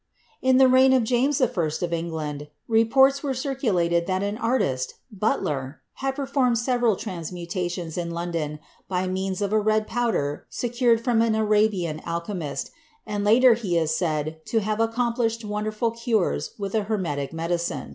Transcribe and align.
In 0.41 0.57
the 0.57 0.67
reign 0.67 0.93
of 0.93 1.03
James 1.03 1.39
I. 1.39 1.45
of 1.45 1.93
England 1.93 2.47
reports 2.67 3.21
were 3.21 3.33
circu 3.33 3.71
lated 3.71 4.07
that 4.07 4.23
an 4.23 4.35
artist, 4.35 4.95
Butler, 5.11 5.81
had 5.97 6.15
performed 6.15 6.57
several 6.57 6.95
trans 6.95 7.31
mutations 7.31 7.99
in 7.99 8.09
London 8.09 8.57
by 8.87 9.05
means 9.07 9.43
of 9.43 9.53
a 9.53 9.59
red 9.59 9.85
powder 9.85 10.47
secured 10.49 11.03
from 11.03 11.21
an 11.21 11.35
Arabian 11.35 11.99
alchemist, 11.99 12.71
and 13.05 13.23
later 13.23 13.53
he 13.53 13.77
is 13.77 13.95
said 13.95 14.43
to 14.47 14.61
have 14.61 14.79
accomplished 14.79 15.45
wonderful 15.45 15.91
cures 15.91 16.55
with 16.57 16.73
a 16.73 16.85
Hermetic 16.85 17.31
medicine. 17.31 17.89